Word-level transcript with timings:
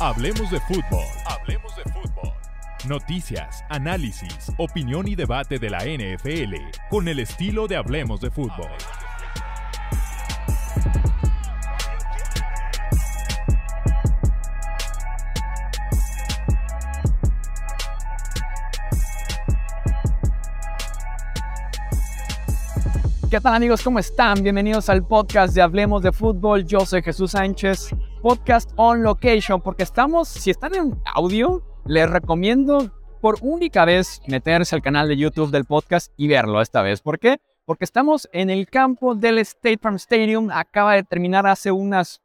Hablemos 0.00 0.50
de 0.50 0.58
fútbol. 0.60 1.06
Hablemos 1.24 1.76
de 1.76 1.84
fútbol. 1.84 2.32
Noticias, 2.88 3.64
análisis, 3.68 4.52
opinión 4.58 5.06
y 5.06 5.14
debate 5.14 5.60
de 5.60 5.70
la 5.70 5.84
NFL 5.84 6.54
con 6.90 7.06
el 7.06 7.20
estilo 7.20 7.68
de 7.68 7.76
Hablemos 7.76 8.20
de 8.20 8.30
fútbol. 8.30 8.68
¿Qué 23.30 23.40
tal 23.40 23.54
amigos? 23.54 23.82
¿Cómo 23.82 24.00
están? 24.00 24.42
Bienvenidos 24.42 24.88
al 24.88 25.06
podcast 25.06 25.54
de 25.54 25.62
Hablemos 25.62 26.02
de 26.02 26.12
Fútbol. 26.12 26.64
Yo 26.64 26.80
soy 26.86 27.02
Jesús 27.02 27.32
Sánchez, 27.32 27.90
podcast 28.24 28.70
on 28.76 29.02
location, 29.02 29.60
porque 29.60 29.82
estamos, 29.82 30.28
si 30.28 30.50
están 30.50 30.74
en 30.74 30.98
audio, 31.14 31.62
les 31.84 32.08
recomiendo 32.08 32.90
por 33.20 33.36
única 33.42 33.84
vez 33.84 34.22
meterse 34.26 34.74
al 34.74 34.80
canal 34.80 35.08
de 35.08 35.18
YouTube 35.18 35.50
del 35.50 35.66
podcast 35.66 36.10
y 36.16 36.26
verlo 36.26 36.62
esta 36.62 36.80
vez. 36.80 37.02
¿Por 37.02 37.18
qué? 37.18 37.38
Porque 37.66 37.84
estamos 37.84 38.26
en 38.32 38.48
el 38.48 38.66
campo 38.70 39.14
del 39.14 39.40
State 39.40 39.76
Farm 39.76 39.96
Stadium. 39.96 40.48
Acaba 40.50 40.94
de 40.94 41.02
terminar 41.02 41.46
hace 41.46 41.70
unas 41.70 42.22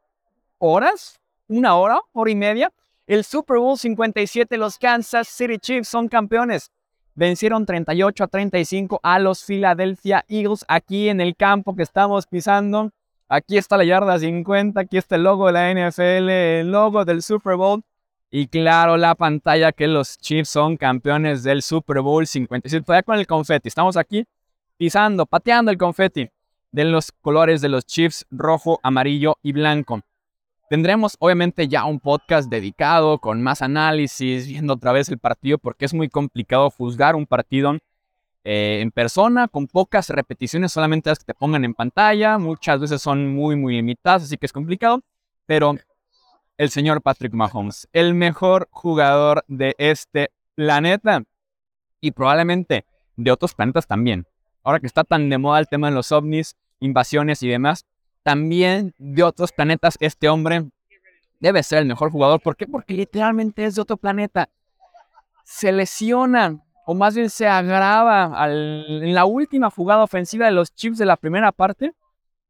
horas, 0.56 1.20
una 1.48 1.76
hora, 1.76 2.00
hora 2.14 2.30
y 2.30 2.34
media. 2.34 2.72
El 3.06 3.22
Super 3.22 3.58
Bowl 3.58 3.76
57, 3.76 4.56
los 4.56 4.78
Kansas 4.78 5.28
City 5.28 5.58
Chiefs 5.58 5.88
son 5.88 6.08
campeones 6.08 6.70
vencieron 7.14 7.66
38 7.66 8.24
a 8.24 8.28
35 8.28 9.00
a 9.02 9.18
los 9.18 9.44
Philadelphia 9.44 10.24
Eagles 10.28 10.64
aquí 10.68 11.10
en 11.10 11.20
el 11.20 11.36
campo 11.36 11.76
que 11.76 11.82
estamos 11.82 12.26
pisando. 12.26 12.92
Aquí 13.32 13.56
está 13.56 13.76
la 13.76 13.84
yarda 13.84 14.18
50, 14.18 14.80
aquí 14.80 14.96
está 14.96 15.14
el 15.14 15.22
logo 15.22 15.46
de 15.46 15.52
la 15.52 15.70
NFL, 15.70 16.28
el 16.28 16.72
logo 16.72 17.04
del 17.04 17.22
Super 17.22 17.54
Bowl 17.54 17.80
y 18.28 18.48
claro 18.48 18.96
la 18.96 19.14
pantalla 19.14 19.70
que 19.70 19.86
los 19.86 20.18
Chiefs 20.18 20.48
son 20.48 20.76
campeones 20.76 21.44
del 21.44 21.62
Super 21.62 22.00
Bowl 22.00 22.26
57. 22.26 22.84
Todavía 22.84 23.04
con 23.04 23.16
el 23.20 23.28
confeti, 23.28 23.68
estamos 23.68 23.96
aquí 23.96 24.26
pisando, 24.76 25.26
pateando 25.26 25.70
el 25.70 25.78
confeti 25.78 26.28
de 26.72 26.84
los 26.84 27.12
colores 27.12 27.60
de 27.60 27.68
los 27.68 27.86
Chiefs 27.86 28.26
rojo, 28.32 28.80
amarillo 28.82 29.36
y 29.44 29.52
blanco. 29.52 30.00
Tendremos 30.68 31.14
obviamente 31.20 31.68
ya 31.68 31.84
un 31.84 32.00
podcast 32.00 32.50
dedicado 32.50 33.18
con 33.18 33.40
más 33.42 33.62
análisis, 33.62 34.48
viendo 34.48 34.72
otra 34.72 34.90
vez 34.90 35.08
el 35.08 35.18
partido, 35.18 35.56
porque 35.58 35.84
es 35.84 35.94
muy 35.94 36.08
complicado 36.08 36.68
juzgar 36.68 37.14
un 37.14 37.26
partido 37.26 37.78
eh, 38.44 38.80
en 38.80 38.90
persona, 38.90 39.48
con 39.48 39.66
pocas 39.66 40.08
repeticiones, 40.08 40.72
solamente 40.72 41.10
las 41.10 41.18
que 41.18 41.26
te 41.26 41.34
pongan 41.34 41.64
en 41.64 41.74
pantalla. 41.74 42.38
Muchas 42.38 42.80
veces 42.80 43.02
son 43.02 43.34
muy, 43.34 43.56
muy 43.56 43.76
limitadas, 43.76 44.24
así 44.24 44.36
que 44.36 44.46
es 44.46 44.52
complicado. 44.52 45.02
Pero 45.46 45.74
el 46.56 46.70
señor 46.70 47.02
Patrick 47.02 47.32
Mahomes, 47.32 47.88
el 47.92 48.14
mejor 48.14 48.68
jugador 48.70 49.44
de 49.48 49.74
este 49.78 50.30
planeta 50.54 51.22
y 52.00 52.10
probablemente 52.12 52.84
de 53.16 53.30
otros 53.30 53.54
planetas 53.54 53.86
también. 53.86 54.26
Ahora 54.62 54.80
que 54.80 54.86
está 54.86 55.04
tan 55.04 55.28
de 55.30 55.38
moda 55.38 55.58
el 55.58 55.68
tema 55.68 55.88
de 55.88 55.94
los 55.94 56.12
ovnis, 56.12 56.56
invasiones 56.80 57.42
y 57.42 57.48
demás, 57.48 57.86
también 58.22 58.94
de 58.98 59.22
otros 59.22 59.52
planetas, 59.52 59.96
este 60.00 60.28
hombre 60.28 60.66
debe 61.40 61.62
ser 61.62 61.78
el 61.78 61.86
mejor 61.86 62.10
jugador. 62.10 62.40
¿Por 62.40 62.56
qué? 62.56 62.66
Porque 62.66 62.94
literalmente 62.94 63.64
es 63.64 63.74
de 63.74 63.82
otro 63.82 63.96
planeta. 63.96 64.48
Se 65.44 65.72
lesiona, 65.72 66.62
o 66.90 66.94
más 66.94 67.14
bien 67.14 67.30
se 67.30 67.46
agrava 67.46 68.32
en 68.48 69.14
la 69.14 69.24
última 69.24 69.70
jugada 69.70 70.02
ofensiva 70.02 70.46
de 70.46 70.50
los 70.50 70.74
Chiefs 70.74 70.98
de 70.98 71.06
la 71.06 71.16
primera 71.16 71.52
parte, 71.52 71.92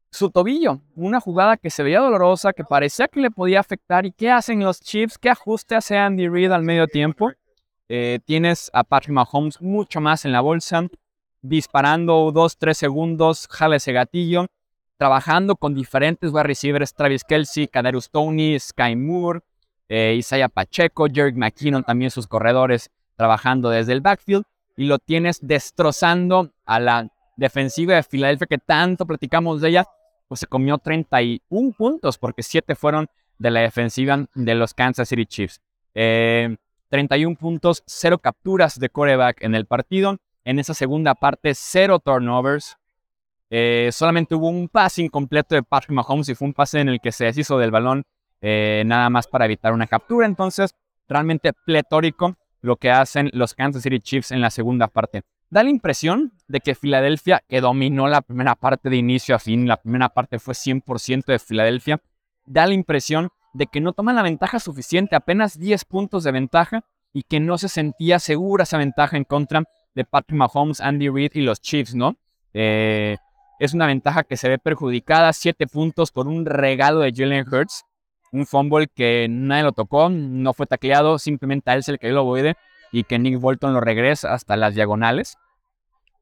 su 0.09 0.31
tobillo. 0.31 0.81
Una 0.95 1.19
jugada 1.19 1.57
que 1.57 1.69
se 1.69 1.83
veía 1.83 1.99
dolorosa, 1.99 2.51
que 2.51 2.63
parecía 2.63 3.07
que 3.07 3.19
le 3.19 3.29
podía 3.29 3.59
afectar. 3.59 4.03
¿Y 4.07 4.11
qué 4.11 4.31
hacen 4.31 4.61
los 4.61 4.79
Chiefs? 4.79 5.19
¿Qué 5.19 5.29
ajuste 5.29 5.75
hace 5.75 5.95
Andy 5.95 6.27
Reid 6.27 6.51
al 6.51 6.63
medio 6.63 6.87
tiempo? 6.87 7.31
Eh, 7.87 8.17
tienes 8.25 8.71
a 8.73 8.83
Patrick 8.83 9.13
Mahomes 9.13 9.61
mucho 9.61 10.01
más 10.01 10.25
en 10.25 10.31
la 10.31 10.41
bolsa, 10.41 10.87
disparando 11.43 12.33
2-3 12.33 12.73
segundos, 12.73 13.47
jale 13.47 13.75
ese 13.75 13.93
gatillo 13.93 14.47
trabajando 14.97 15.55
con 15.55 15.75
diferentes 15.75 16.31
wide 16.31 16.43
receivers, 16.43 16.95
Travis 16.95 17.23
Kelsey, 17.23 17.67
Kadarius 17.67 18.09
Tony, 18.09 18.59
Sky 18.59 18.95
Moore, 18.95 19.41
eh, 19.87 20.15
Isaiah 20.17 20.49
Pacheco, 20.49 21.05
Jerry 21.13 21.33
McKinnon, 21.33 21.83
también 21.83 22.09
sus 22.09 22.25
corredores 22.25 22.89
trabajando 23.21 23.69
desde 23.69 23.93
el 23.93 24.01
backfield, 24.01 24.45
y 24.75 24.85
lo 24.85 24.97
tienes 24.97 25.37
destrozando 25.43 26.49
a 26.65 26.79
la 26.79 27.07
defensiva 27.37 27.93
de 27.93 28.01
Filadelfia 28.01 28.47
que 28.47 28.57
tanto 28.57 29.05
platicamos 29.05 29.61
de 29.61 29.69
ella, 29.69 29.85
pues 30.27 30.39
se 30.39 30.47
comió 30.47 30.79
31 30.79 31.71
puntos 31.77 32.17
porque 32.17 32.41
7 32.41 32.73
fueron 32.73 33.07
de 33.37 33.51
la 33.51 33.59
defensiva 33.59 34.25
de 34.33 34.55
los 34.55 34.73
Kansas 34.73 35.07
City 35.07 35.27
Chiefs. 35.27 35.61
31 35.93 36.53
eh, 37.33 37.37
puntos, 37.39 37.83
0 37.85 38.17
capturas 38.17 38.79
de 38.79 38.89
coreback 38.89 39.43
en 39.43 39.53
el 39.53 39.67
partido. 39.67 40.17
En 40.43 40.57
esa 40.57 40.73
segunda 40.73 41.13
parte, 41.13 41.53
0 41.53 41.99
turnovers, 41.99 42.75
eh, 43.51 43.91
solamente 43.91 44.33
hubo 44.33 44.49
un 44.49 44.67
pase 44.67 45.03
incompleto 45.03 45.53
de 45.53 45.61
Patrick 45.61 45.91
Mahomes 45.91 46.27
y 46.29 46.33
fue 46.33 46.47
un 46.47 46.55
pase 46.55 46.79
en 46.79 46.89
el 46.89 46.99
que 46.99 47.11
se 47.11 47.25
deshizo 47.25 47.59
del 47.59 47.69
balón 47.69 48.03
eh, 48.41 48.81
nada 48.87 49.11
más 49.11 49.27
para 49.27 49.45
evitar 49.45 49.73
una 49.73 49.85
captura. 49.85 50.25
Entonces, 50.25 50.73
realmente 51.07 51.53
pletórico 51.53 52.35
lo 52.61 52.77
que 52.77 52.91
hacen 52.91 53.29
los 53.33 53.53
Kansas 53.53 53.83
City 53.83 53.99
Chiefs 53.99 54.31
en 54.31 54.41
la 54.41 54.49
segunda 54.49 54.87
parte. 54.87 55.23
Da 55.49 55.63
la 55.63 55.69
impresión 55.69 56.31
de 56.47 56.61
que 56.61 56.75
Filadelfia, 56.75 57.43
que 57.47 57.59
dominó 57.59 58.07
la 58.07 58.21
primera 58.21 58.55
parte 58.55 58.89
de 58.89 58.97
inicio 58.97 59.35
a 59.35 59.39
fin, 59.39 59.67
la 59.67 59.77
primera 59.77 60.09
parte 60.09 60.39
fue 60.39 60.53
100% 60.53 61.25
de 61.25 61.39
Filadelfia, 61.39 62.01
da 62.45 62.65
la 62.65 62.73
impresión 62.73 63.29
de 63.53 63.67
que 63.67 63.81
no 63.81 63.93
toman 63.93 64.15
la 64.15 64.23
ventaja 64.23 64.59
suficiente, 64.59 65.15
apenas 65.15 65.59
10 65.59 65.83
puntos 65.85 66.23
de 66.23 66.31
ventaja, 66.31 66.85
y 67.13 67.23
que 67.23 67.39
no 67.39 67.57
se 67.57 67.67
sentía 67.67 68.19
segura 68.19 68.63
esa 68.63 68.77
ventaja 68.77 69.17
en 69.17 69.25
contra 69.25 69.63
de 69.93 70.05
Patrick 70.05 70.37
Mahomes, 70.37 70.79
Andy 70.79 71.09
Reid 71.09 71.31
y 71.33 71.41
los 71.41 71.59
Chiefs, 71.59 71.95
¿no? 71.95 72.15
Eh, 72.53 73.17
es 73.59 73.73
una 73.73 73.87
ventaja 73.87 74.23
que 74.23 74.37
se 74.37 74.47
ve 74.47 74.57
perjudicada, 74.57 75.33
7 75.33 75.67
puntos 75.67 76.11
por 76.11 76.27
un 76.27 76.45
regalo 76.45 76.99
de 77.01 77.11
Jalen 77.13 77.45
Hurts, 77.45 77.83
un 78.31 78.45
fumble 78.45 78.87
que 78.87 79.27
nadie 79.29 79.63
lo 79.63 79.71
tocó, 79.73 80.09
no 80.09 80.53
fue 80.53 80.65
tacleado, 80.65 81.19
simplemente 81.19 81.69
a 81.69 81.75
él 81.75 81.83
se 81.83 81.91
le 81.91 81.99
cayó 81.99 82.11
el 82.11 82.17
ovoide 82.17 82.55
y 82.91 83.03
que 83.03 83.19
Nick 83.19 83.39
Bolton 83.39 83.73
lo 83.73 83.81
regresa 83.81 84.33
hasta 84.33 84.57
las 84.57 84.75
diagonales. 84.75 85.37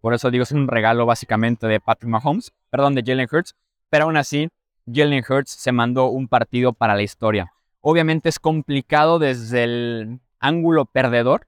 Por 0.02 0.14
eso 0.14 0.32
digo, 0.32 0.44
es 0.44 0.52
un 0.52 0.68
regalo 0.68 1.06
básicamente 1.06 1.68
de 1.68 1.80
Patrick 1.80 2.10
Mahomes, 2.10 2.54
perdón, 2.70 2.96
de 2.96 3.04
Jalen 3.06 3.28
Hurts, 3.32 3.56
pero 3.90 4.06
aún 4.06 4.18
así, 4.18 4.50
Jalen 4.92 5.24
Hurts 5.28 5.52
se 5.52 5.72
mandó 5.72 6.08
un 6.08 6.28
partido 6.28 6.74
para 6.74 6.96
la 6.96 7.02
historia. 7.02 7.54
Obviamente 7.82 8.30
es 8.30 8.40
complicado 8.40 9.20
desde 9.20 9.64
el 9.64 10.20
ángulo 10.40 10.86
perdedor, 10.86 11.48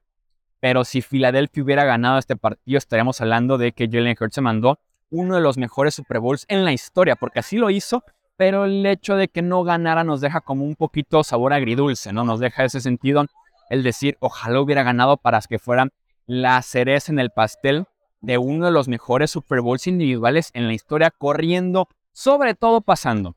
pero 0.60 0.84
si 0.84 1.02
Filadelfia 1.02 1.62
hubiera 1.62 1.84
ganado 1.84 2.18
este 2.18 2.36
partido, 2.36 2.78
estaríamos 2.78 3.20
hablando 3.20 3.58
de 3.58 3.72
que 3.72 3.88
Jalen 3.90 4.16
Hurts 4.18 4.34
se 4.34 4.40
mandó 4.40 4.78
uno 5.10 5.34
de 5.34 5.40
los 5.42 5.58
mejores 5.58 5.94
Super 5.94 6.20
Bowls 6.20 6.46
en 6.48 6.64
la 6.64 6.72
historia, 6.72 7.16
porque 7.16 7.40
así 7.40 7.56
lo 7.56 7.68
hizo, 7.70 8.02
pero 8.42 8.64
el 8.64 8.84
hecho 8.86 9.14
de 9.14 9.28
que 9.28 9.40
no 9.40 9.62
ganara 9.62 10.02
nos 10.02 10.20
deja 10.20 10.40
como 10.40 10.64
un 10.64 10.74
poquito 10.74 11.22
sabor 11.22 11.52
agridulce, 11.52 12.12
¿no? 12.12 12.24
Nos 12.24 12.40
deja 12.40 12.64
ese 12.64 12.80
sentido 12.80 13.24
el 13.70 13.84
decir, 13.84 14.16
ojalá 14.18 14.60
hubiera 14.60 14.82
ganado 14.82 15.16
para 15.16 15.40
que 15.42 15.60
fuera 15.60 15.90
la 16.26 16.60
cereza 16.62 17.12
en 17.12 17.20
el 17.20 17.30
pastel 17.30 17.84
de 18.20 18.38
uno 18.38 18.66
de 18.66 18.72
los 18.72 18.88
mejores 18.88 19.30
Super 19.30 19.60
Bowls 19.60 19.86
individuales 19.86 20.50
en 20.54 20.66
la 20.66 20.72
historia, 20.72 21.12
corriendo, 21.12 21.86
sobre 22.10 22.56
todo 22.56 22.80
pasando. 22.80 23.36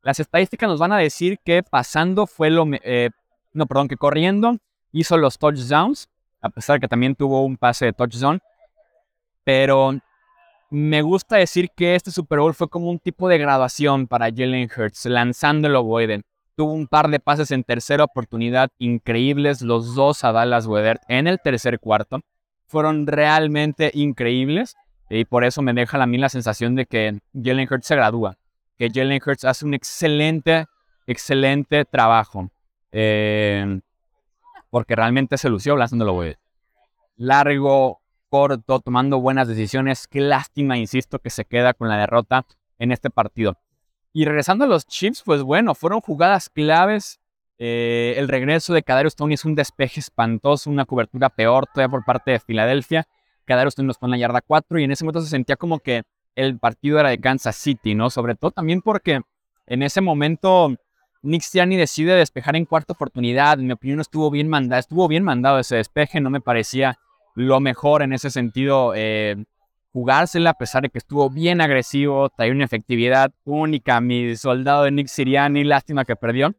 Las 0.00 0.20
estadísticas 0.20 0.70
nos 0.70 0.80
van 0.80 0.92
a 0.92 0.98
decir 0.98 1.38
que 1.44 1.62
pasando 1.62 2.26
fue 2.26 2.48
lo... 2.48 2.64
Eh, 2.82 3.10
no, 3.52 3.66
perdón, 3.66 3.88
que 3.88 3.98
corriendo 3.98 4.56
hizo 4.90 5.18
los 5.18 5.36
touchdowns, 5.36 6.08
a 6.40 6.48
pesar 6.48 6.80
que 6.80 6.88
también 6.88 7.14
tuvo 7.14 7.44
un 7.44 7.58
pase 7.58 7.84
de 7.84 7.92
touchdown, 7.92 8.40
pero 9.44 10.00
me 10.70 11.02
gusta 11.02 11.36
decir 11.36 11.70
que 11.76 11.94
este 11.94 12.10
Super 12.10 12.40
Bowl 12.40 12.54
fue 12.54 12.68
como 12.68 12.90
un 12.90 12.98
tipo 12.98 13.28
de 13.28 13.38
graduación 13.38 14.06
para 14.06 14.26
Jalen 14.26 14.68
Hurts, 14.74 15.06
lanzando 15.06 15.68
el 15.68 15.76
ovoide. 15.76 16.22
Tuvo 16.56 16.72
un 16.72 16.86
par 16.86 17.08
de 17.08 17.20
pases 17.20 17.50
en 17.50 17.64
tercera 17.64 18.04
oportunidad 18.04 18.70
increíbles, 18.78 19.62
los 19.62 19.94
dos 19.94 20.24
a 20.24 20.32
Dallas 20.32 20.66
Weather 20.66 21.00
en 21.08 21.26
el 21.26 21.38
tercer 21.40 21.78
cuarto. 21.78 22.20
Fueron 22.66 23.06
realmente 23.06 23.90
increíbles 23.94 24.74
y 25.08 25.24
por 25.24 25.44
eso 25.44 25.62
me 25.62 25.72
deja 25.72 26.02
a 26.02 26.06
mí 26.06 26.18
la 26.18 26.28
sensación 26.28 26.74
de 26.74 26.86
que 26.86 27.20
Jalen 27.34 27.68
Hurts 27.70 27.86
se 27.86 27.96
gradúa, 27.96 28.36
que 28.76 28.90
Jalen 28.92 29.20
Hurts 29.24 29.44
hace 29.44 29.64
un 29.64 29.74
excelente, 29.74 30.66
excelente 31.06 31.84
trabajo. 31.84 32.50
Eh, 32.90 33.80
porque 34.70 34.96
realmente 34.96 35.38
se 35.38 35.48
lució 35.48 35.76
lanzando 35.76 36.04
el 36.04 36.10
ovoide. 36.10 36.38
Largo, 37.16 38.00
corto, 38.36 38.80
tomando 38.80 39.18
buenas 39.18 39.48
decisiones. 39.48 40.06
Qué 40.06 40.20
lástima, 40.20 40.76
insisto, 40.76 41.20
que 41.20 41.30
se 41.30 41.46
queda 41.46 41.72
con 41.72 41.88
la 41.88 41.96
derrota 41.96 42.44
en 42.78 42.92
este 42.92 43.08
partido. 43.08 43.56
Y 44.12 44.26
regresando 44.26 44.66
a 44.66 44.68
los 44.68 44.86
Chiefs, 44.86 45.22
pues 45.24 45.40
bueno, 45.40 45.74
fueron 45.74 46.02
jugadas 46.02 46.50
claves. 46.50 47.18
Eh, 47.56 48.12
el 48.18 48.28
regreso 48.28 48.74
de 48.74 48.82
Kadarius 48.82 49.16
Tony 49.16 49.32
es 49.32 49.46
un 49.46 49.54
despeje 49.54 50.00
espantoso, 50.00 50.68
una 50.68 50.84
cobertura 50.84 51.30
peor 51.30 51.64
todavía 51.66 51.90
por 51.90 52.04
parte 52.04 52.32
de 52.32 52.38
Filadelfia. 52.38 53.08
Kadarius 53.46 53.74
Tony 53.74 53.86
nos 53.86 53.96
pone 53.96 54.10
la 54.10 54.18
yarda 54.18 54.42
4 54.42 54.80
y 54.80 54.84
en 54.84 54.90
ese 54.90 55.04
momento 55.04 55.22
se 55.22 55.30
sentía 55.30 55.56
como 55.56 55.78
que 55.78 56.02
el 56.34 56.58
partido 56.58 57.00
era 57.00 57.08
de 57.08 57.18
Kansas 57.18 57.56
City, 57.56 57.94
¿no? 57.94 58.10
Sobre 58.10 58.34
todo 58.34 58.50
también 58.50 58.82
porque 58.82 59.22
en 59.66 59.82
ese 59.82 60.02
momento 60.02 60.76
Nick 61.22 61.40
Sirianni 61.40 61.76
decide 61.76 62.14
despejar 62.16 62.54
en 62.56 62.66
cuarta 62.66 62.92
oportunidad. 62.92 63.58
En 63.58 63.66
mi 63.66 63.72
opinión 63.72 64.00
estuvo 64.00 64.30
bien 64.30 64.48
mandado, 64.48 64.78
estuvo 64.78 65.08
bien 65.08 65.24
mandado 65.24 65.58
ese 65.58 65.76
despeje, 65.76 66.20
no 66.20 66.28
me 66.28 66.42
parecía 66.42 66.98
lo 67.36 67.60
mejor 67.60 68.02
en 68.02 68.14
ese 68.14 68.30
sentido 68.30 68.94
eh, 68.96 69.36
jugársela, 69.92 70.50
a 70.50 70.54
pesar 70.54 70.82
de 70.82 70.88
que 70.88 70.98
estuvo 70.98 71.28
bien 71.28 71.60
agresivo, 71.60 72.30
traía 72.30 72.52
una 72.52 72.64
efectividad 72.64 73.30
única. 73.44 74.00
Mi 74.00 74.34
soldado 74.36 74.84
de 74.84 74.90
Nick 74.90 75.08
Sirianni, 75.08 75.62
lástima 75.62 76.06
que 76.06 76.16
perdió. 76.16 76.54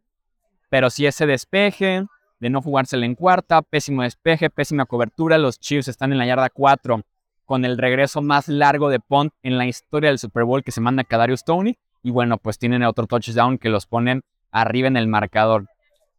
Pero 0.69 0.91
sí 0.91 1.07
ese 1.07 1.25
despeje, 1.25 2.05
de 2.39 2.49
no 2.51 2.61
jugársela 2.61 3.07
en 3.07 3.15
cuarta, 3.15 3.63
pésimo 3.63 4.03
despeje, 4.03 4.51
pésima 4.51 4.85
cobertura. 4.85 5.39
Los 5.39 5.59
Chiefs 5.59 5.87
están 5.87 6.11
en 6.11 6.19
la 6.19 6.27
yarda 6.27 6.51
4 6.51 7.01
con 7.45 7.65
el 7.65 7.79
regreso 7.79 8.21
más 8.21 8.47
largo 8.47 8.89
de 8.89 8.99
punt 8.99 9.33
en 9.41 9.57
la 9.57 9.65
historia 9.65 10.09
del 10.09 10.19
Super 10.19 10.43
Bowl 10.43 10.63
que 10.63 10.71
se 10.71 10.81
manda 10.81 11.01
a 11.01 11.05
Kadarius 11.05 11.43
Tony. 11.43 11.75
Y 12.03 12.11
bueno, 12.11 12.37
pues 12.37 12.59
tienen 12.59 12.83
otro 12.83 13.07
touchdown 13.07 13.57
que 13.57 13.69
los 13.69 13.87
ponen 13.87 14.21
arriba 14.51 14.87
en 14.89 14.97
el 14.97 15.07
marcador. 15.07 15.67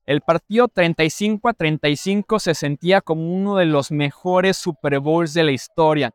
El 0.09 0.23
partido 0.23 0.69
35 0.69 1.51
a 1.51 1.53
35 1.53 2.39
se 2.39 2.55
sentía 2.55 3.03
como 3.03 3.31
uno 3.31 3.57
de 3.57 3.67
los 3.67 3.91
mejores 3.91 4.57
Super 4.57 5.01
Bowls 5.01 5.35
de 5.35 5.45
la 5.45 5.51
historia. 5.53 6.15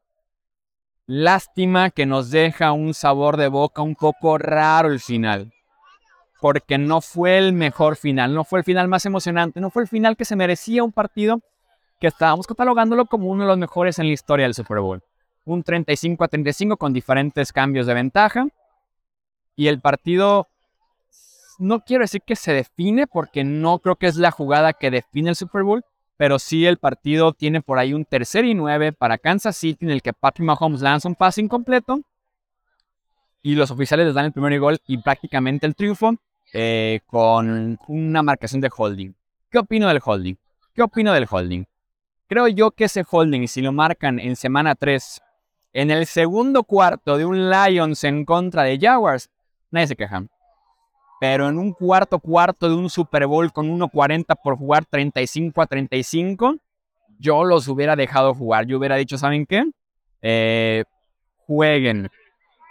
Lástima 1.05 1.91
que 1.91 2.07
nos 2.07 2.31
deja 2.31 2.71
un 2.71 2.95
sabor 2.95 3.37
de 3.37 3.49
boca 3.49 3.83
un 3.83 3.93
poco 3.93 4.39
raro 4.39 4.91
el 4.91 4.99
final. 4.99 5.53
Porque 6.41 6.79
no 6.79 7.01
fue 7.01 7.37
el 7.37 7.53
mejor 7.53 7.95
final, 7.95 8.33
no 8.33 8.43
fue 8.43 8.61
el 8.61 8.65
final 8.65 8.87
más 8.87 9.05
emocionante, 9.05 9.61
no 9.61 9.69
fue 9.69 9.83
el 9.83 9.87
final 9.87 10.17
que 10.17 10.25
se 10.25 10.35
merecía 10.35 10.83
un 10.83 10.91
partido 10.91 11.41
que 11.99 12.07
estábamos 12.07 12.47
catalogándolo 12.47 13.05
como 13.05 13.29
uno 13.29 13.43
de 13.43 13.49
los 13.49 13.59
mejores 13.59 13.99
en 13.99 14.07
la 14.07 14.13
historia 14.13 14.47
del 14.47 14.55
Super 14.55 14.79
Bowl. 14.79 15.03
Un 15.45 15.61
35 15.61 16.23
a 16.23 16.27
35 16.29 16.77
con 16.77 16.93
diferentes 16.93 17.53
cambios 17.53 17.85
de 17.85 17.93
ventaja. 17.93 18.47
Y 19.55 19.67
el 19.67 19.81
partido, 19.81 20.47
no 21.59 21.81
quiero 21.81 22.03
decir 22.03 22.21
que 22.25 22.35
se 22.35 22.53
define, 22.53 23.07
porque 23.07 23.43
no 23.43 23.79
creo 23.79 23.95
que 23.95 24.07
es 24.07 24.15
la 24.15 24.31
jugada 24.31 24.73
que 24.73 24.91
define 24.91 25.29
el 25.29 25.35
Super 25.35 25.63
Bowl, 25.63 25.83
pero 26.17 26.39
sí 26.39 26.65
el 26.65 26.77
partido 26.77 27.33
tiene 27.33 27.61
por 27.61 27.79
ahí 27.79 27.93
un 27.93 28.05
tercer 28.05 28.45
y 28.45 28.53
nueve 28.53 28.93
para 28.93 29.17
Kansas 29.17 29.57
City 29.57 29.85
en 29.85 29.91
el 29.91 30.01
que 30.01 30.13
Patrick 30.13 30.45
Mahomes 30.45 30.81
lanza 30.81 31.07
un 31.07 31.15
pase 31.15 31.41
incompleto 31.41 32.01
y 33.41 33.55
los 33.55 33.71
oficiales 33.71 34.05
les 34.05 34.15
dan 34.15 34.25
el 34.25 34.31
primer 34.31 34.57
gol 34.59 34.79
y 34.87 34.97
prácticamente 34.97 35.65
el 35.65 35.75
triunfo 35.75 36.15
eh, 36.53 37.01
con 37.07 37.77
una 37.87 38.23
marcación 38.23 38.61
de 38.61 38.71
holding. 38.75 39.13
¿Qué 39.49 39.59
opino 39.59 39.87
del 39.87 39.99
holding? 40.03 40.35
¿Qué 40.73 40.81
opino 40.81 41.13
del 41.13 41.27
holding? 41.29 41.65
Creo 42.27 42.47
yo 42.47 42.71
que 42.71 42.85
ese 42.85 43.03
holding, 43.09 43.47
si 43.47 43.61
lo 43.61 43.73
marcan 43.73 44.19
en 44.19 44.35
semana 44.35 44.75
3, 44.75 45.21
en 45.73 45.91
el 45.91 46.05
segundo 46.05 46.63
cuarto 46.63 47.17
de 47.17 47.25
un 47.25 47.49
Lions 47.49 48.03
en 48.03 48.23
contra 48.23 48.63
de 48.63 48.79
Jaguars, 48.79 49.29
nadie 49.71 49.87
se 49.87 49.95
queja. 49.95 50.25
Pero 51.23 51.47
en 51.47 51.57
un 51.57 51.71
cuarto 51.71 52.19
cuarto 52.19 52.67
de 52.67 52.75
un 52.75 52.89
Super 52.89 53.27
Bowl 53.27 53.53
con 53.53 53.69
1.40 53.79 54.35
por 54.43 54.57
jugar 54.57 54.83
35 54.83 55.61
a 55.61 55.65
35, 55.65 56.57
yo 57.17 57.45
los 57.45 57.69
hubiera 57.69 57.95
dejado 57.95 58.33
jugar. 58.33 58.65
Yo 58.65 58.77
hubiera 58.77 58.97
dicho, 58.97 59.17
¿saben 59.17 59.45
qué? 59.45 59.63
Eh, 60.21 60.83
jueguen, 61.47 62.09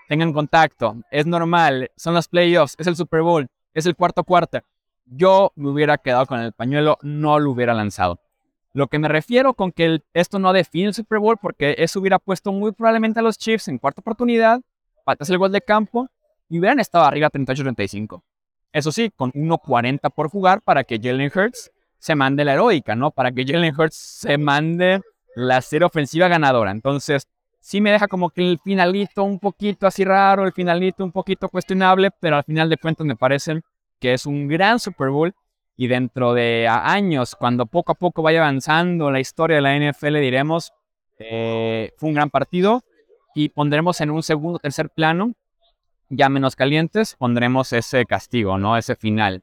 tengan 0.07 0.35
contacto, 0.35 0.97
es 1.11 1.25
normal, 1.25 1.91
son 1.97 2.13
los 2.13 2.29
playoffs, 2.29 2.77
es 2.79 2.87
el 2.87 2.95
Super 2.95 3.23
Bowl, 3.23 3.49
es 3.73 3.87
el 3.87 3.97
cuarto 3.97 4.23
cuarto. 4.23 4.61
Yo 5.07 5.53
me 5.57 5.71
hubiera 5.71 5.97
quedado 5.97 6.27
con 6.27 6.39
el 6.41 6.53
pañuelo, 6.53 6.99
no 7.01 7.39
lo 7.39 7.53
hubiera 7.53 7.73
lanzado. 7.73 8.21
Lo 8.75 8.89
que 8.89 8.99
me 8.99 9.09
refiero 9.09 9.55
con 9.55 9.73
que 9.73 10.03
esto 10.13 10.39
no 10.39 10.53
define 10.53 10.89
el 10.89 10.95
Super 10.95 11.21
Bowl, 11.21 11.39
porque 11.41 11.75
eso 11.79 12.01
hubiera 12.01 12.19
puesto 12.19 12.53
muy 12.53 12.73
probablemente 12.73 13.19
a 13.19 13.23
los 13.23 13.39
Chiefs 13.39 13.69
en 13.69 13.79
cuarta 13.79 14.03
oportunidad, 14.03 14.61
patas 15.07 15.31
el 15.31 15.39
gol 15.39 15.53
de 15.53 15.63
campo 15.63 16.07
y 16.51 16.59
hubieran 16.59 16.81
estado 16.81 17.07
arriba 17.07 17.31
38-35. 17.31 18.23
Eso 18.73 18.91
sí, 18.93 19.11
con 19.15 19.33
1.40 19.33 20.11
por 20.11 20.29
jugar 20.29 20.63
para 20.63 20.85
que 20.85 20.99
Jalen 21.03 21.31
Hurts 21.35 21.71
se 21.99 22.15
mande 22.15 22.45
la 22.45 22.55
heroica, 22.55 22.97
¿no? 22.97 23.11
Para 23.11 23.31
que 23.31 23.45
Jalen 23.45 23.79
Hurts 23.79 23.97
se 23.97 24.39
mande 24.39 25.01
la 25.35 25.61
serie 25.61 25.87
ofensiva 25.87 26.29
ganadora. 26.29 26.71
Entonces, 26.71 27.29
sí 27.61 27.81
me 27.81 27.93
deja 27.93 28.09
como 28.09 28.31
que 28.31 28.43
el 28.43 28.59
finalito 28.59 29.25
un 29.25 29.39
poquito 29.39 29.87
así 29.87 30.05
raro, 30.05 30.45
el 30.45 30.53
finalito 30.53 31.05
un 31.05 31.13
poquito 31.13 31.49
cuestionable, 31.49 32.11
pero 32.19 32.37
al 32.37 32.45
final 32.45 32.69
de 32.69 32.77
cuentas 32.77 33.07
me 33.07 33.17
parece 33.17 33.61
que 34.01 34.15
es 34.15 34.27
un 34.27 34.49
gran 34.49 34.81
Super 34.81 35.11
Bowl 35.11 35.33
y 35.77 35.87
dentro 35.87 36.35
de 36.35 36.69
años, 36.69 37.35
cuando 37.35 37.67
poco 37.67 37.93
a 37.93 37.95
poco 37.95 38.23
vaya 38.23 38.41
avanzando 38.41 39.11
la 39.11 39.21
historia 39.21 39.57
de 39.57 39.63
la 39.63 39.77
NFL, 39.77 40.19
diremos, 40.21 40.73
eh, 41.19 41.93
fue 41.97 42.09
un 42.09 42.15
gran 42.15 42.31
partido 42.31 42.83
y 43.35 43.49
pondremos 43.49 44.01
en 44.01 44.11
un 44.11 44.23
segundo 44.23 44.59
tercer 44.59 44.91
plano, 44.91 45.33
ya 46.13 46.29
menos 46.29 46.57
calientes, 46.57 47.17
pondremos 47.17 47.73
ese 47.73 48.05
castigo, 48.05 48.59
¿no? 48.59 48.77
Ese 48.77 48.97
final. 48.97 49.43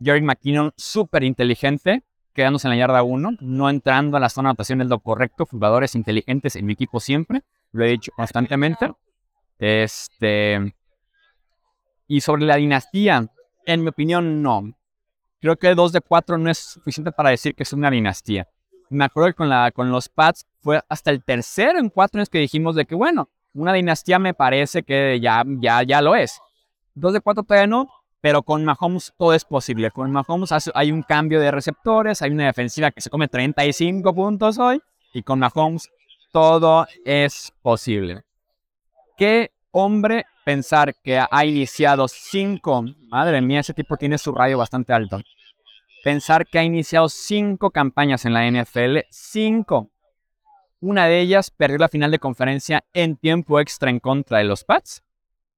Jerry 0.00 0.22
McKinnon, 0.22 0.72
súper 0.76 1.22
inteligente, 1.24 2.04
quedándose 2.32 2.66
en 2.68 2.70
la 2.70 2.76
yarda 2.76 3.02
1, 3.02 3.36
no 3.40 3.70
entrando 3.70 4.16
a 4.16 4.20
la 4.20 4.30
zona 4.30 4.48
de 4.48 4.50
anotación 4.50 4.80
es 4.80 4.88
lo 4.88 5.00
correcto, 5.00 5.44
jugadores 5.44 5.94
inteligentes 5.94 6.56
en 6.56 6.64
mi 6.64 6.72
equipo 6.72 7.00
siempre, 7.00 7.42
lo 7.72 7.84
he 7.84 7.88
dicho 7.88 8.12
constantemente. 8.16 8.92
Este, 9.58 10.74
y 12.06 12.20
sobre 12.22 12.46
la 12.46 12.56
dinastía, 12.56 13.28
en 13.66 13.82
mi 13.82 13.88
opinión, 13.88 14.42
no. 14.42 14.72
Creo 15.40 15.56
que 15.56 15.74
2 15.74 15.92
de 15.92 16.00
4 16.00 16.38
no 16.38 16.50
es 16.50 16.58
suficiente 16.58 17.12
para 17.12 17.28
decir 17.28 17.54
que 17.54 17.64
es 17.64 17.72
una 17.74 17.90
dinastía. 17.90 18.48
Me 18.88 19.04
acuerdo 19.04 19.28
que 19.28 19.34
con, 19.34 19.50
la, 19.50 19.70
con 19.70 19.90
los 19.90 20.08
Pats 20.08 20.46
fue 20.60 20.80
hasta 20.88 21.10
el 21.10 21.22
tercero 21.22 21.78
en 21.78 21.90
cuatro 21.90 22.18
años 22.18 22.30
que 22.30 22.38
dijimos 22.38 22.74
de 22.74 22.86
que, 22.86 22.94
bueno, 22.94 23.28
una 23.56 23.72
dinastía 23.72 24.18
me 24.18 24.34
parece 24.34 24.82
que 24.82 25.18
ya, 25.20 25.44
ya, 25.60 25.82
ya 25.82 26.02
lo 26.02 26.14
es. 26.14 26.40
2 26.94 27.14
de 27.14 27.20
4 27.20 27.42
todavía 27.42 27.66
no, 27.66 27.88
pero 28.20 28.42
con 28.42 28.64
Mahomes 28.64 29.12
todo 29.18 29.34
es 29.34 29.44
posible. 29.44 29.90
Con 29.90 30.10
Mahomes 30.10 30.50
hay 30.74 30.92
un 30.92 31.02
cambio 31.02 31.40
de 31.40 31.50
receptores, 31.50 32.22
hay 32.22 32.30
una 32.30 32.46
defensiva 32.46 32.90
que 32.90 33.00
se 33.00 33.10
come 33.10 33.28
35 33.28 34.14
puntos 34.14 34.58
hoy, 34.58 34.80
y 35.12 35.22
con 35.22 35.38
Mahomes 35.38 35.88
todo 36.32 36.86
es 37.04 37.52
posible. 37.62 38.22
¿Qué 39.16 39.50
hombre 39.70 40.24
pensar 40.46 40.94
que 41.02 41.18
ha 41.18 41.44
iniciado 41.44 42.06
cinco, 42.06 42.84
madre 43.08 43.40
mía, 43.40 43.60
ese 43.60 43.74
tipo 43.74 43.96
tiene 43.96 44.16
su 44.16 44.32
radio 44.32 44.58
bastante 44.58 44.92
alto. 44.92 45.20
Pensar 46.04 46.46
que 46.46 46.60
ha 46.60 46.62
iniciado 46.62 47.08
cinco 47.08 47.72
campañas 47.72 48.24
en 48.24 48.32
la 48.32 48.48
NFL, 48.48 48.98
cinco. 49.10 49.90
Una 50.86 51.06
de 51.06 51.18
ellas 51.18 51.50
perdió 51.50 51.78
la 51.78 51.88
final 51.88 52.12
de 52.12 52.20
conferencia 52.20 52.84
en 52.92 53.16
tiempo 53.16 53.58
extra 53.58 53.90
en 53.90 53.98
contra 53.98 54.38
de 54.38 54.44
los 54.44 54.62
Pats. 54.62 55.02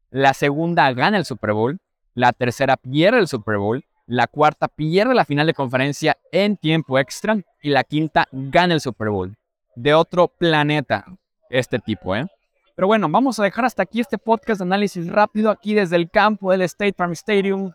La 0.08 0.32
segunda 0.32 0.90
gana 0.94 1.18
el 1.18 1.26
Super 1.26 1.52
Bowl. 1.52 1.78
La 2.14 2.32
tercera 2.32 2.78
pierde 2.78 3.18
el 3.18 3.28
Super 3.28 3.58
Bowl. 3.58 3.84
La 4.06 4.26
cuarta 4.26 4.68
pierde 4.68 5.14
la 5.14 5.26
final 5.26 5.46
de 5.46 5.52
conferencia 5.52 6.16
en 6.32 6.56
tiempo 6.56 6.98
extra. 6.98 7.36
Y 7.60 7.68
la 7.68 7.84
quinta 7.84 8.26
gana 8.32 8.72
el 8.72 8.80
Super 8.80 9.10
Bowl. 9.10 9.36
De 9.76 9.92
otro 9.92 10.28
planeta, 10.28 11.04
este 11.50 11.78
tipo, 11.78 12.16
¿eh? 12.16 12.26
Pero 12.74 12.86
bueno, 12.86 13.06
vamos 13.10 13.38
a 13.38 13.44
dejar 13.44 13.66
hasta 13.66 13.82
aquí 13.82 14.00
este 14.00 14.16
podcast 14.16 14.60
de 14.60 14.64
análisis 14.64 15.08
rápido 15.08 15.50
aquí 15.50 15.74
desde 15.74 15.96
el 15.96 16.08
campo 16.08 16.52
del 16.52 16.62
State 16.62 16.94
Farm 16.96 17.12
Stadium, 17.12 17.70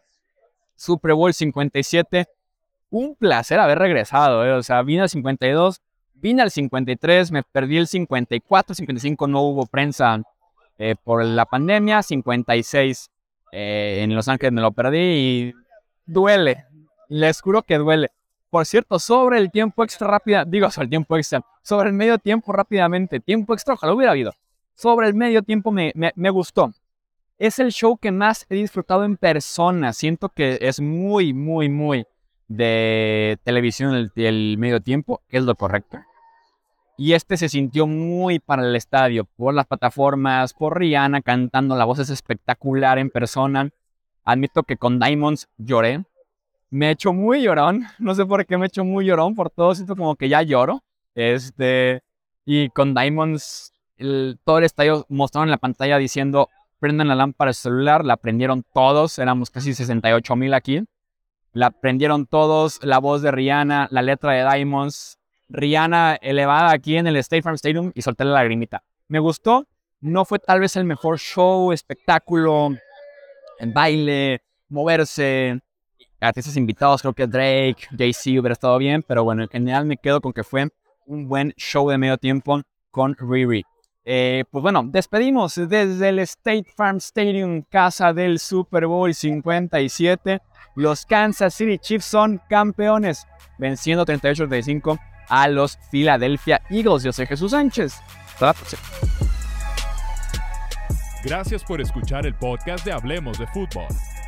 Super 0.76 1.14
Bowl 1.14 1.32
57. 1.32 2.26
Un 2.90 3.16
placer 3.16 3.60
haber 3.60 3.78
regresado, 3.78 4.44
¿eh? 4.44 4.54
o 4.54 4.64
sea, 4.64 4.82
vine 4.82 5.04
al 5.04 5.10
52, 5.10 5.84
vine 6.24 6.42
al 6.42 6.50
53, 6.50 7.32
me 7.32 7.44
perdí 7.44 7.78
el 7.78 7.88
54, 7.88 8.74
55 8.74 9.28
no 9.28 9.42
hubo 9.42 9.68
prensa 9.68 10.24
eh, 10.80 10.96
por 11.04 11.24
la 11.24 11.46
pandemia, 11.46 12.02
56 12.02 13.12
eh, 13.52 14.00
en 14.02 14.16
Los 14.16 14.28
Ángeles 14.28 14.54
me 14.54 14.62
lo 14.62 14.72
perdí 14.72 14.98
y 14.98 15.54
duele, 16.06 16.66
les 17.10 17.42
juro 17.42 17.62
que 17.62 17.78
duele. 17.78 18.10
Por 18.50 18.66
cierto, 18.66 18.98
sobre 18.98 19.38
el 19.38 19.52
tiempo 19.52 19.84
extra 19.84 20.08
rápida, 20.08 20.46
digo 20.46 20.72
sobre 20.72 20.86
el 20.86 20.90
tiempo 20.90 21.18
extra, 21.18 21.44
sobre 21.62 21.90
el 21.90 21.96
medio 21.96 22.18
tiempo 22.18 22.52
rápidamente, 22.54 23.20
tiempo 23.20 23.54
extra 23.54 23.76
ojalá 23.76 23.94
hubiera 23.94 24.14
habido 24.14 24.34
sobre 24.76 25.08
el 25.08 25.14
medio 25.14 25.44
tiempo 25.44 25.72
me, 25.72 26.30
gustó. 26.30 26.74
Es 27.38 27.60
el 27.60 27.72
show 27.72 27.98
que 27.98 28.12
más 28.12 28.46
he 28.50 28.56
disfrutado 28.56 29.04
en 29.04 29.18
persona. 29.18 29.94
Siento 29.94 30.30
que 30.30 30.58
es 30.62 30.80
muy, 30.80 31.34
muy, 31.34 31.70
muy 31.70 32.06
de 32.48 33.38
televisión 33.44 33.94
el, 33.96 34.12
el 34.16 34.58
medio 34.58 34.82
tiempo, 34.82 35.22
que 35.30 35.38
es 35.38 35.44
lo 35.44 35.56
correcto. 35.56 36.00
Y 36.98 37.14
este 37.14 37.38
se 37.38 37.50
sintió 37.50 37.88
muy 37.88 38.40
para 38.40 38.62
el 38.64 38.76
estadio, 38.76 39.26
por 39.26 39.54
las 39.54 39.66
plataformas, 39.66 40.54
por 40.54 40.78
Rihanna 40.78 41.22
cantando, 41.22 41.76
la 41.76 41.86
voz 41.86 42.00
es 42.00 42.10
espectacular 42.10 43.00
en 43.00 43.10
persona. 43.10 43.72
Admito 44.24 44.64
que 44.64 44.78
con 44.78 45.00
Diamonds 45.00 45.50
lloré. 45.58 46.04
Me 46.70 46.88
he 46.88 46.92
hecho 46.92 47.14
muy 47.14 47.42
llorón, 47.42 47.86
no 48.00 48.14
sé 48.16 48.26
por 48.26 48.46
qué 48.46 48.58
me 48.58 48.66
he 48.66 48.68
hecho 48.68 48.84
muy 48.84 49.06
llorón, 49.06 49.36
por 49.36 49.50
todo 49.50 49.74
siento 49.74 49.96
como 49.96 50.16
que 50.16 50.30
ya 50.30 50.44
lloro. 50.44 50.84
Este, 51.16 52.04
y 52.46 52.70
con 52.70 52.94
Diamonds 52.94 53.74
todo 54.44 54.58
el 54.58 54.64
estadio 54.64 55.06
mostraron 55.10 55.48
en 55.48 55.52
la 55.52 55.58
pantalla 55.58 55.98
diciendo, 55.98 56.50
prendan 56.80 57.08
la 57.08 57.16
lámpara 57.16 57.50
del 57.50 57.56
celular, 57.56 58.04
la 58.04 58.18
prendieron 58.18 58.64
todos, 58.74 59.18
éramos 59.20 59.50
casi 59.50 59.74
68 59.74 60.36
mil 60.36 60.54
aquí. 60.54 60.84
La 61.54 61.72
prendieron 61.72 62.26
todos, 62.26 62.84
la 62.84 62.98
voz 62.98 63.22
de 63.22 63.32
Rihanna, 63.32 63.88
la 63.92 64.02
letra 64.02 64.34
de 64.34 64.44
Diamonds, 64.44 65.20
Rihanna 65.54 66.16
elevada 66.16 66.72
aquí 66.72 66.98
en 66.98 67.08
el 67.08 67.16
State 67.18 67.44
Farm 67.44 67.56
Stadium 67.56 67.92
y 67.94 68.02
solté 68.02 68.26
la 68.26 68.34
lagrimita. 68.34 68.84
Me 69.08 69.20
gustó, 69.20 69.68
no 70.02 70.26
fue 70.26 70.40
tal 70.40 70.60
vez 70.60 70.76
el 70.76 70.84
mejor 70.84 71.20
show, 71.20 71.72
espectáculo, 71.72 72.76
en 73.60 73.74
baile, 73.74 74.42
moverse, 74.68 75.60
artistas 76.20 76.58
invitados, 76.58 77.02
creo 77.02 77.14
que 77.14 77.28
Drake, 77.28 77.88
Jay-Z 77.96 78.32
hubiera 78.40 78.54
estado 78.54 78.78
bien, 78.80 79.04
pero 79.08 79.24
bueno, 79.24 79.44
en 79.44 79.50
general 79.50 79.86
me 79.86 79.98
quedo 79.98 80.22
con 80.22 80.34
que 80.34 80.44
fue 80.44 80.68
un 81.06 81.28
buen 81.28 81.54
show 81.56 81.88
de 81.90 81.98
medio 82.00 82.18
tiempo 82.18 82.62
con 82.90 83.16
Riri. 83.16 83.64
Eh, 84.06 84.44
pues 84.50 84.62
bueno, 84.62 84.84
despedimos 84.86 85.56
desde 85.56 86.10
el 86.10 86.20
State 86.20 86.66
Farm 86.76 86.98
Stadium, 86.98 87.62
casa 87.70 88.12
del 88.12 88.40
Super 88.40 88.88
Bowl 88.88 89.14
57. 89.14 90.42
Los 90.76 91.06
Kansas 91.06 91.54
City 91.54 91.78
Chiefs 91.78 92.06
son 92.06 92.42
campeones, 92.50 93.26
venciendo 93.60 94.06
38-35 94.06 95.00
a 95.30 95.48
los 95.48 95.80
Philadelphia 95.92 96.62
Eagles. 96.70 97.04
Yo 97.04 97.14
soy 97.14 97.26
Jesús 97.26 97.52
Sánchez. 97.52 98.02
Hasta 98.34 98.48
la 98.48 98.54
próxima. 98.54 98.82
Gracias 101.24 101.64
por 101.64 101.80
escuchar 101.80 102.26
el 102.26 102.36
podcast 102.36 102.86
de 102.86 102.92
Hablemos 102.92 103.40
de 103.40 103.48
Fútbol. 103.48 103.88